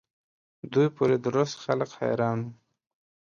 [0.73, 2.39] دوی پوري درست خلق وو حیران.